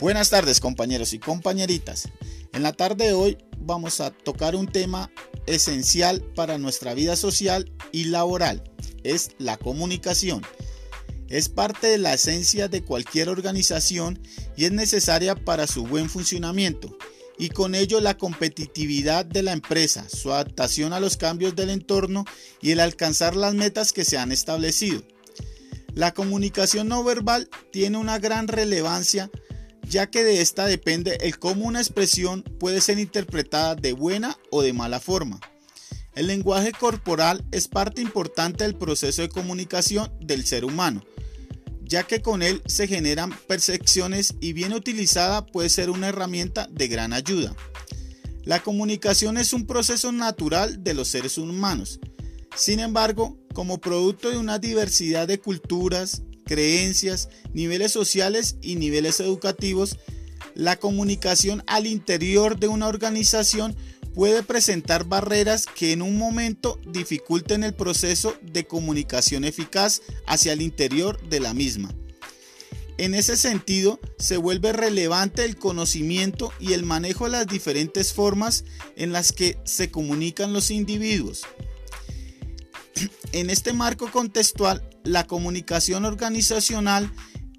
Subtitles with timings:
[0.00, 2.08] Buenas tardes compañeros y compañeritas.
[2.54, 5.10] En la tarde de hoy vamos a tocar un tema
[5.44, 8.64] esencial para nuestra vida social y laboral.
[9.04, 10.40] Es la comunicación.
[11.28, 14.18] Es parte de la esencia de cualquier organización
[14.56, 16.96] y es necesaria para su buen funcionamiento
[17.38, 22.24] y con ello la competitividad de la empresa, su adaptación a los cambios del entorno
[22.62, 25.02] y el alcanzar las metas que se han establecido.
[25.94, 29.30] La comunicación no verbal tiene una gran relevancia
[29.90, 34.62] ya que de esta depende el cómo una expresión puede ser interpretada de buena o
[34.62, 35.40] de mala forma.
[36.14, 41.04] El lenguaje corporal es parte importante del proceso de comunicación del ser humano,
[41.82, 46.86] ya que con él se generan percepciones y bien utilizada puede ser una herramienta de
[46.86, 47.54] gran ayuda.
[48.44, 51.98] La comunicación es un proceso natural de los seres humanos.
[52.54, 59.98] Sin embargo, como producto de una diversidad de culturas, creencias, niveles sociales y niveles educativos,
[60.56, 63.76] la comunicación al interior de una organización
[64.16, 70.60] puede presentar barreras que en un momento dificulten el proceso de comunicación eficaz hacia el
[70.60, 71.94] interior de la misma.
[72.98, 78.64] En ese sentido, se vuelve relevante el conocimiento y el manejo de las diferentes formas
[78.96, 81.42] en las que se comunican los individuos.
[83.32, 87.12] En este marco contextual, la comunicación organizacional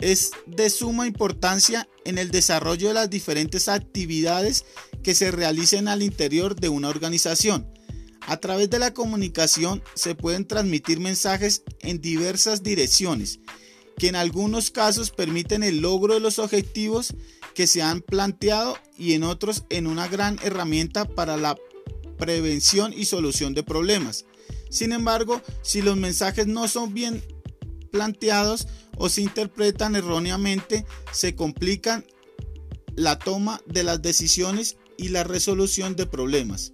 [0.00, 4.64] es de suma importancia en el desarrollo de las diferentes actividades
[5.02, 7.72] que se realicen al interior de una organización.
[8.26, 13.40] A través de la comunicación se pueden transmitir mensajes en diversas direcciones,
[13.96, 17.14] que en algunos casos permiten el logro de los objetivos
[17.54, 21.56] que se han planteado y en otros en una gran herramienta para la
[22.18, 24.24] prevención y solución de problemas.
[24.72, 27.22] Sin embargo, si los mensajes no son bien
[27.90, 32.06] planteados o se interpretan erróneamente, se complican
[32.96, 36.72] la toma de las decisiones y la resolución de problemas.